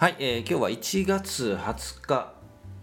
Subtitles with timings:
[0.00, 2.32] はい、えー今日は1月20日。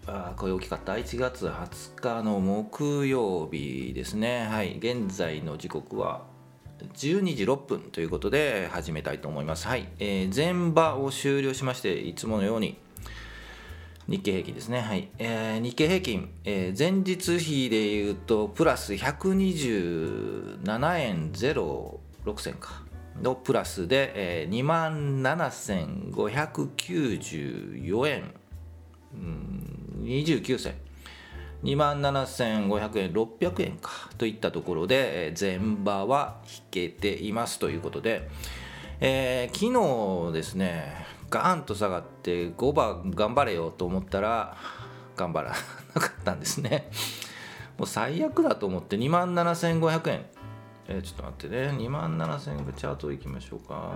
[0.05, 4.45] あこれ大きかった？1月20日の木曜日ですね。
[4.45, 6.27] はい現在の時刻は
[6.93, 9.67] 12時6分ということで始めたいと思います。
[9.67, 12.77] はい、えー前場を終了しましていつものように
[14.07, 21.97] 日経平均ですね、はいえー日経平均、えー前日比でいうとプラス127円06
[22.39, 22.85] 銭か。
[23.21, 28.33] のプラスで、えー、2万7594円。
[29.13, 30.73] うん29銭。
[31.63, 34.09] 2万7500円600円か。
[34.17, 37.59] といったところで、え前場は引けています。
[37.59, 38.29] ということで、
[38.99, 39.71] えー昨
[40.29, 44.57] 日ですねガーンと下がって5番頑張れよと思ったら
[45.15, 45.53] 頑張ら
[45.93, 46.89] なかったんですね。
[47.77, 50.25] もう最悪だと思って2万7500円。
[50.87, 51.69] えちょっと待ってね。
[51.71, 53.93] 2万7000円チャートいきましょうか。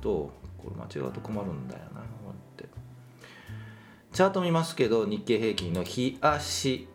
[0.00, 2.00] とこれ間違うと困るんだよな。
[2.00, 2.68] こうやって。
[4.12, 6.88] チャート見ますけど日経平均の日足。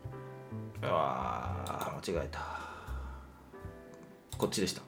[0.82, 2.42] うわー間違えた。
[4.38, 4.82] こっちでした。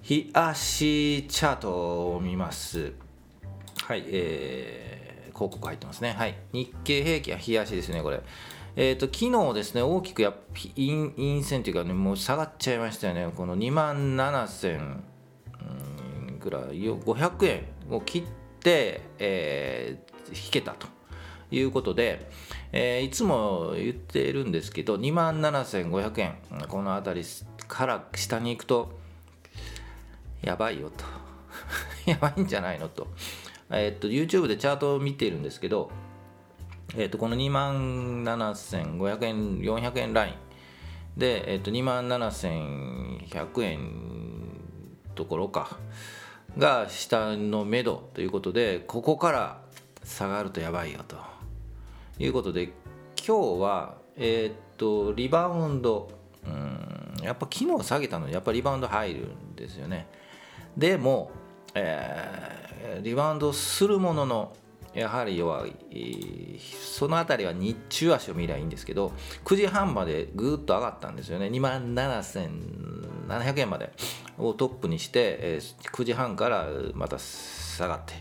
[0.00, 2.92] 日足チャートを見ます。
[3.82, 6.14] はいえー、広告入ってますね。
[6.16, 6.38] はい。
[6.52, 8.22] 日経平均は日足ですねこれ。
[8.76, 10.34] えー、と昨日ですね大きくや
[10.76, 13.30] 陰陰線というかねもう下がっちゃいましたよね。
[13.34, 14.96] この2万7000
[16.40, 18.22] ぐらい500円を切っ
[18.60, 20.86] て、えー引けたと。
[21.50, 22.28] いうことで、
[22.72, 26.36] えーいつも言ってるんですけど2万7500円。
[26.68, 27.26] この辺り
[27.68, 28.98] から下に行くと
[30.42, 31.04] やばいよと。
[32.10, 33.08] やばいんじゃないのと,、
[33.70, 35.90] えー、と YouTube でチャートを見ているんですけど
[36.96, 40.34] えー、とこの2万7500円400円ライン。
[41.16, 43.90] で、えー、と2万7100円
[45.14, 45.78] ところか
[46.58, 49.60] が下の目処ということでここから
[50.04, 51.16] 下がるとやばいよと。
[52.18, 52.72] いうことで
[53.26, 56.10] 今日はえっ、とリバウンド
[56.46, 60.06] うんやっぱ昨日下げたのにやっぱりリバウンド入るんですよね。
[60.76, 61.30] でも、
[61.74, 62.64] えー
[63.02, 64.56] リバウンドするものの
[64.94, 69.12] やはり弱い、そのあたりは日中足を見りゃいいんですけど
[69.44, 71.46] 9時半までぐーっと上がったんですよね。
[71.46, 73.92] 2万7700円まで
[74.38, 78.14] をトップにして、えー9時半からまた下がって。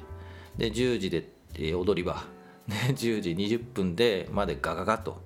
[0.58, 2.24] で10時で、えー踊り場。
[2.68, 5.22] で10時20分でまでガガガと。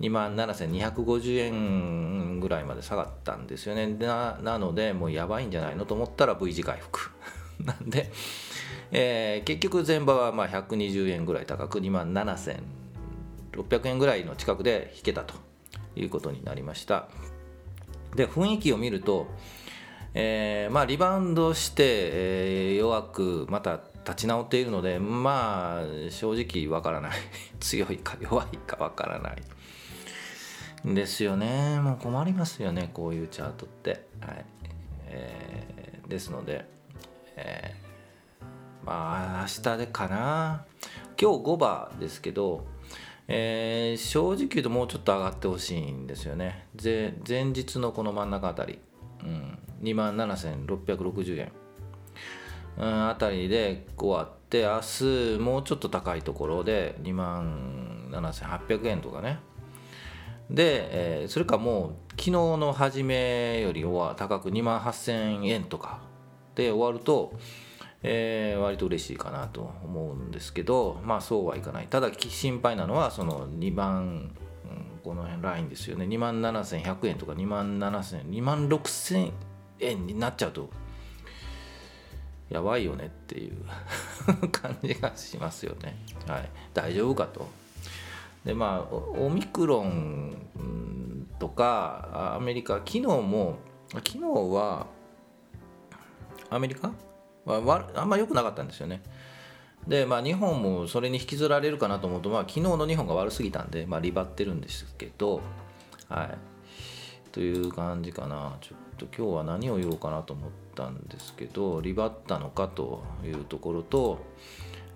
[0.00, 3.86] 2万7250円ぐらいまで下がったんですよね。
[3.86, 7.10] ななのでもうやばいんじゃないのと思ったら V 字回復。
[7.64, 8.12] なんで、
[8.90, 15.34] えー結局前場はまあ120円ぐらい高く2万7600円ぐらいの近くで引けたと
[15.96, 17.08] いうことになりました。
[18.14, 19.26] で雰囲気を見ると、
[20.14, 27.12] えーまあ、リバウンドして、えー弱くまた立ち直っているのでまあ正直わからない。
[27.60, 29.42] 強いか弱いかわからない。
[30.84, 31.80] ですよね。
[31.80, 34.06] もう困りますよねこういうチャートって。
[34.20, 34.44] はい、
[35.06, 36.64] えーですので、
[37.36, 37.87] えー
[38.88, 40.64] まあ明日でかな。
[41.20, 42.64] 今日5番ですけど、
[43.26, 46.68] えー正直言うともうちょっと上がってほしいんですよね。
[46.82, 47.12] 前
[47.44, 48.78] 日のこの真ん中あたり、
[49.22, 51.52] うん、2万7660円。
[52.78, 59.38] うんあたりで終わって明日もうちょっと高いところで2万7800円とかね。
[60.48, 66.00] で、えーそれかもう昨日の初めよりは高く2万8000円とか
[66.54, 67.34] で終わると、
[68.02, 74.30] えー割と嬉しいかなと思うんですけどまあそうはいかないただ心配なのはその2万、うん
[75.02, 79.32] この辺ラインですよね2万7100円とか2万7000円2万6000
[79.80, 80.68] 円になっちゃうと
[82.50, 83.64] やばいよねっていう
[84.50, 85.96] 感じがしますよね。
[86.26, 87.48] はい、大丈夫かと。
[88.44, 93.56] でまあオミクロンとかアメリカ昨日も
[93.92, 94.86] 昨日は
[96.50, 96.92] アメリカ？
[97.48, 99.02] はわあんま良くなかったんですよね。
[99.86, 105.40] でまあ日本もそれに引きずられるかなと思うと、まあ、昨日の日本が悪すぎたんで、まあ、リバってるんですけど
[106.08, 106.38] はい。
[107.32, 108.56] という感じかな。
[108.60, 114.18] ちょっと今日は何を言おうかなと思ったんですけどリバったのかというところと、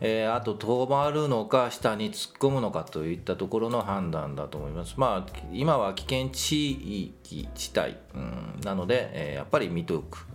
[0.01, 4.95] えーあと止まるのか下に突っ込むのかといったところの判断だと思います。
[4.97, 10.27] まあ今は危険地域地帯、うんなので、えーやっぱり見ておく。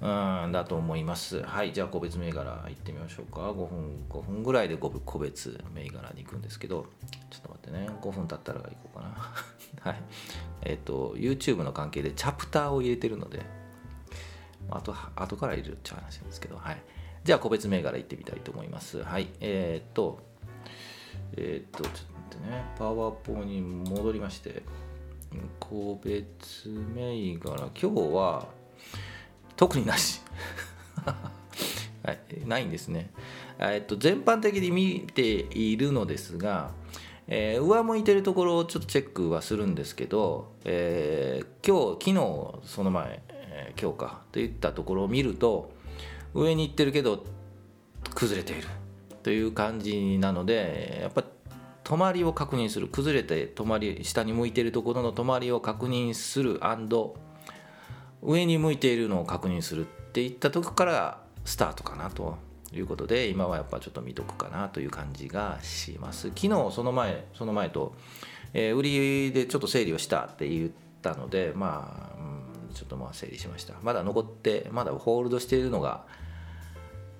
[0.00, 1.42] うんだと思います。
[1.42, 3.50] はいじゃあ個別銘柄行ってみましょうか。
[3.50, 6.86] 5分5分ぐらいで個別銘柄に行くんですけど。
[7.30, 7.88] ちょっと待ってね。
[8.02, 9.16] 5分経ったら行こうかな。
[9.90, 10.02] はい。
[10.62, 13.44] えっ、と YouTube の関係でチャプターを入れてるので。
[14.68, 16.56] あと後から入れるっていう話なんですけど。
[16.56, 16.82] はい。
[17.24, 19.02] じゃあ個別銘柄いってみたいと思います。
[19.02, 19.28] はい。
[19.40, 20.20] えー、っと
[21.36, 22.64] えー、っとちょっと待ってね。
[22.78, 24.62] パワーポに戻りまして。
[25.58, 27.56] 個別銘柄。
[27.56, 28.48] 今日は
[29.56, 30.20] 特になし
[31.04, 33.10] はい、ないんですね。
[33.58, 36.70] えっと、全般的に見ているのですが、
[37.28, 45.72] えー、上向いてるところをちょっとチェックはするんですけど、えー、今日昨日その前、えー、今日かといったところを見ると
[46.34, 47.24] 上に行ってるけど
[48.14, 48.68] 崩れている
[49.22, 51.24] という感じなのでやっぱ
[51.82, 56.64] 止まりを確認する崩れて止まり下に向いてるところの止まりを確認する
[58.26, 62.36] 上に向いているのを確認するっていったとこからスタートかなと
[62.72, 66.28] いうことで今はやっぱちょっと見とくかなという感じがします。
[66.28, 67.94] 昨日その前その前と、
[68.52, 70.70] えー、売りでちょっと整理をしたって言っ
[71.00, 73.74] たのでまあ、うん、ちょっとまあ整理しました。
[73.82, 76.04] まだ残ってまだホールドしているのが、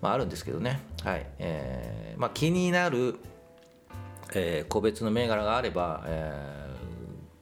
[0.03, 0.81] まあ、あるんですけどね。
[1.05, 3.15] はい、えー、まあ気になる、
[4.35, 6.67] えー、個別の銘柄があれば、え、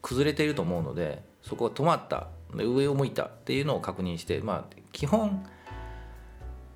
[0.02, 2.28] 崩れていると思うのでそこが止まった
[2.62, 5.45] 上を向いたっていうのを確認してまあ基本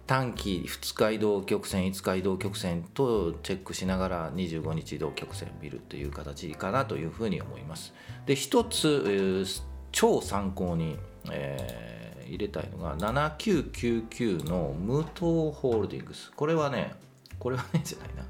[0.08, 7.92] 短期2日移動曲線5日移動曲線とチェックしながら25日移動曲線見るという形かなというふうに思います。
[8.24, 9.44] で一つ、
[9.92, 10.98] 超参考に、
[11.30, 16.32] えー、入れたいのが7999の無糖ホールディングス。
[16.34, 16.94] これはね
[17.38, 18.24] これはねじゃないな。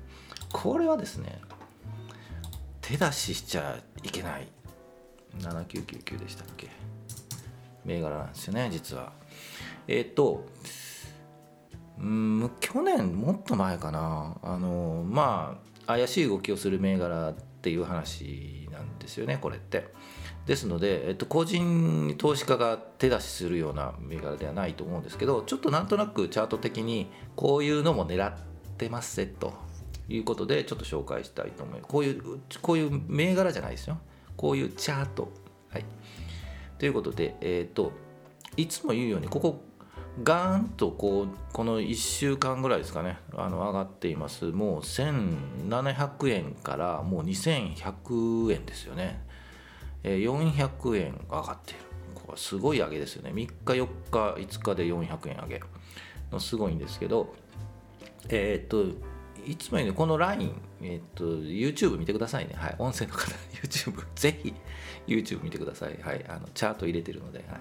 [0.53, 1.41] これはですね
[2.81, 4.49] 手出ししちゃいけない。
[5.39, 6.71] 7999でしたっけ？
[7.89, 9.13] 銘柄なんですよね実は。
[9.89, 10.47] えっ、ー、と
[11.99, 14.37] うん去年もっと前かな。
[14.43, 19.89] あのまあ怪しい動きをする銘柄っていう話なんですよねこれって。
[20.47, 28.35] ですので、えっと、個人投資家が手出しするような銘柄ではないと思うんですけどちょっとなんとなくチャート的にこういうのも狙っ
[28.79, 29.69] てますせと。
[30.09, 31.91] いうことでちょっと紹介したいと思います。
[31.91, 33.99] こういうこういう銘柄じゃないですよ。
[34.37, 35.31] こういうチャート。
[35.71, 35.85] はい。
[36.79, 37.93] ということでえっ、と
[38.57, 39.63] いつも言うようにここ
[40.23, 44.47] ガーンとこうこの1週間ぐらいですかねあの上がっています。
[44.47, 49.23] もう1700円からもう2100円ですよね、
[50.03, 51.81] えー、400円上がっている。
[52.15, 53.31] これすごい上げですよね。
[53.31, 55.61] 3日4日5日で400円上げ
[56.33, 57.35] のすごいんですけど
[58.29, 58.99] えー、っと
[59.47, 62.55] いつも言うこのライン、え、っと YouTube 見てくださいね。
[62.57, 62.77] はい。
[62.79, 63.31] 音声の方
[63.63, 64.55] YouTube ぜひ
[65.07, 65.99] YouTube 見てください。
[66.03, 66.25] はい。
[66.29, 67.61] あのチャート入れてるので、はい。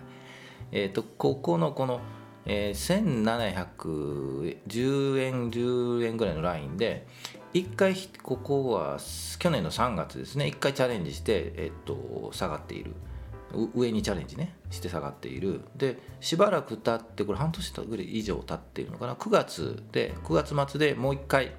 [0.71, 2.01] え、っとここのこの
[2.49, 3.27] えー、
[4.69, 7.05] 1710円10円ぐらいのラインで
[7.53, 7.93] 1回
[8.23, 8.99] ここは
[9.37, 10.45] 去年の3月ですね。
[10.45, 12.93] 1回チャレンジして、えっと、下がっている。
[13.73, 14.55] 上にチャレンジね。
[14.69, 15.61] して下がっている。
[15.75, 19.15] でしばらく経ってこれ半年ぐらい以上経っているのかな。
[19.15, 21.53] 9月で9月末でもう1回、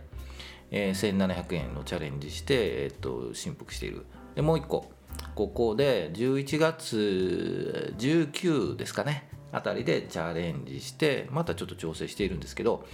[0.71, 4.05] えー、1700円のチャレンジして、えっと、振幅している。
[4.35, 4.91] でもう1個。
[5.35, 9.29] ここで11月19ですかね。
[9.51, 12.87] あたりでチャレンジしてまたちょっと調整しているんですけど、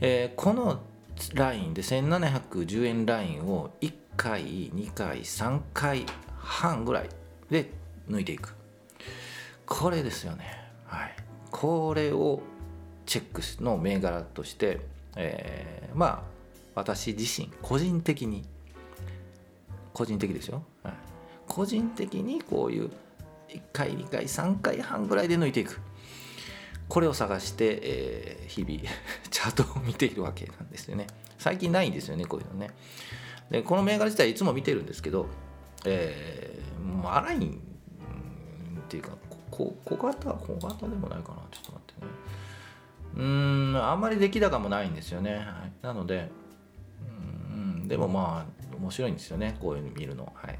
[0.00, 0.80] えー、この
[1.34, 6.06] ラインで1710円ラインを1回2回3回
[6.38, 7.08] 半ぐらい
[7.50, 7.70] で
[8.08, 8.54] 抜いていく。
[9.66, 10.44] これですよね。
[10.86, 11.16] はい。
[11.50, 12.40] これを
[13.06, 14.80] チェックの銘柄として、
[15.16, 16.31] えー、まあ
[16.74, 18.44] 私自身個人的に
[19.92, 20.94] 個人的ですよ、はい、
[21.46, 22.90] 個人的にこういう
[23.48, 25.80] 1回2回3回半ぐらいで抜いていく。
[26.88, 28.82] これを探して、えー、日々
[29.30, 31.06] チャートを見ているわけなんですよね。
[31.38, 32.70] 最近ないんですよねこういうのね。
[33.50, 35.26] でこの銘柄自体いつも見てるんですけど、
[35.86, 37.40] えー、もう荒いっ
[38.88, 39.16] ていうか
[39.50, 41.42] 小型小型でもないかな。
[41.50, 42.10] ちょっと待ってね。
[43.14, 45.42] うんあんまり出来高もないんですよね、はい、
[45.82, 46.30] なので
[47.92, 50.32] でもまあ面白いんですよねこういうの見るの。
[50.34, 50.58] はい。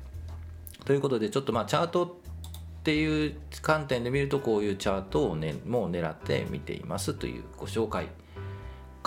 [0.84, 8.08] ということでちょっとまあチャートっていう観点で見るとこういうチャートを、ね、もう狙って見ていますというご紹介。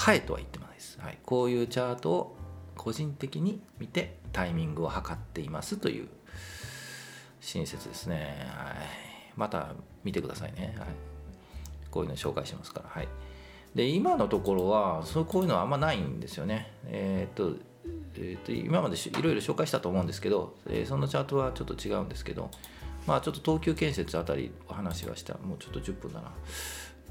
[0.03, 2.35] 変えとは言ってないです、はい、こういうチャートを
[2.75, 6.07] 個人的に見てタイミングを測っていますという
[7.39, 8.75] 親切ですね、はい、
[9.37, 9.69] また
[10.03, 10.87] 見てくださいね、はい、
[11.91, 12.89] こういうの紹介しますから。
[12.89, 13.07] はい。
[13.75, 16.71] で今のところはそうこういうのはあんまないんですよね。
[16.87, 17.61] えー、っと
[18.17, 22.49] えー、と今までいろいろ紹介したと思うんですけど、えー、そのチャートはちょっと違うんですけど
[23.07, 26.31] まあちょっと東急建設あたりお話はしたもうちょっと10分だな、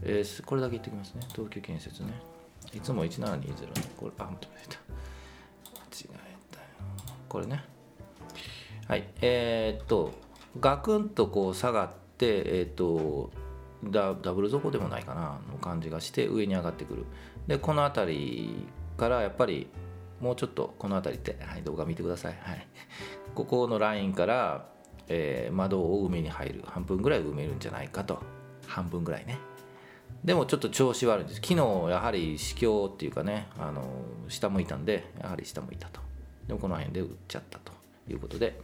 [0.02, 1.23] えー、これだけ言ってきますね。
[1.32, 2.12] 東急建設ね。
[2.73, 3.49] いつも1720ね。
[3.96, 4.78] これあ間違えた。
[5.70, 6.66] 間違えたよ。
[7.28, 7.62] これね。
[8.88, 9.08] はい。
[9.20, 10.12] えー、っと
[10.61, 13.30] ガクンとこう下がってえー、っと
[13.84, 15.38] ダダブル底でもないかな。
[15.50, 17.04] の感じがして上に上がってくる。
[17.46, 19.68] でこの辺りからやっぱり
[20.21, 22.66] もうちょっとこの辺りって、はい、動画見てください、はい、
[23.35, 24.66] ここのラインから、
[25.09, 28.23] えー窓を埋めに入る半分ぐらい埋めるんじゃないかと。
[28.66, 29.38] 半分ぐらいね。
[30.25, 31.40] でもちょっと調子悪いんです。
[31.40, 31.56] 昨日
[31.90, 33.83] やはり市況っていうかねあの
[34.28, 36.00] 下向いたんでやはり下向いたと。
[36.47, 37.73] でもこの辺で売っちゃったと
[38.09, 38.61] いうことで。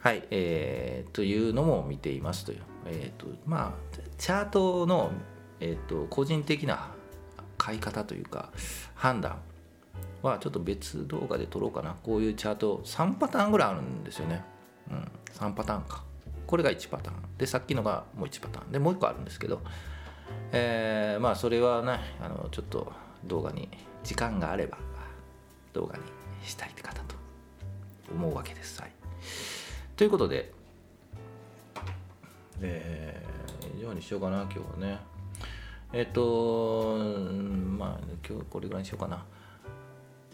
[0.00, 2.62] はいえー、というのも見ていますという。
[2.86, 5.10] えっ、とまあチャートの、
[5.60, 6.90] えー、と個人的な
[7.56, 8.50] 買い方というか
[8.94, 9.38] 判断。
[10.28, 11.96] はちょっと別動画で撮ろうかな。
[12.02, 14.44] こういうチャート3パターンぐらいあるんですよね。
[14.90, 15.08] うん。
[15.34, 16.04] 3パターンか。
[16.46, 17.16] これが1パターン。
[17.38, 18.72] でさっきのがもう1パターン。
[18.72, 19.60] でもう1個あるんですけど。
[20.52, 22.92] えーまあそれはねあのちょっと
[23.24, 23.68] 動画に
[24.02, 24.78] 時間があれば
[25.72, 26.02] 動画に
[26.44, 27.16] したいって方と
[28.12, 28.80] 思うわけです。
[28.80, 28.92] はい、
[29.96, 30.52] ということで、
[32.60, 34.98] えー、以上にしようかな今日はね。
[35.92, 39.24] えっ、とまあ今日これぐらいにしようかな。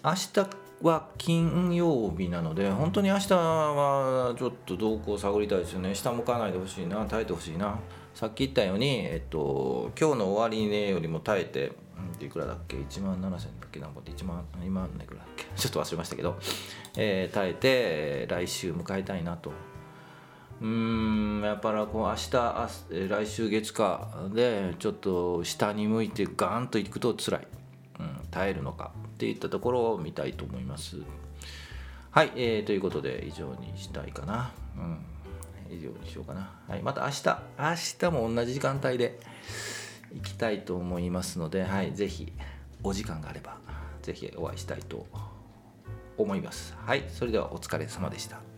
[0.02, 0.48] 明日
[0.82, 5.94] は金曜日なので本当に明日はちょっと動向を探りたいですよね。
[5.94, 7.78] 下向かないでほしいな耐えてほしいな。
[8.14, 11.72] さっき言ったように、えっと、今日の終値よりも耐えて
[12.18, 13.40] いくらだっけ？1万7000だっ
[13.70, 13.78] け？
[13.78, 15.44] なんぼって？1万2万いくらだっけ？
[15.54, 16.38] ちょっと忘れましたけど、
[16.96, 19.52] えー耐えて来週迎えたいなと。
[20.62, 27.46] うんやっぱりこう明日あえー来週月火でちょっと下に向いてガーンといくと辛い、
[27.98, 28.92] うん、耐えるのか。
[29.20, 30.96] っていったところを見たいと思います。
[32.10, 34.50] はい、えーということで以上にしたいかな。
[34.78, 34.98] うん。
[35.70, 36.50] 以上にしようかな。
[36.66, 37.38] はいまた明日。
[37.58, 39.20] 明日も同じ時間帯で
[40.14, 42.32] 行きたいと思いますので、はい、ぜひ
[42.82, 43.58] お時間があれば
[44.00, 45.06] ぜひお会いしたいと
[46.16, 46.74] 思います。
[46.86, 48.49] はいそれではお疲れ様でした。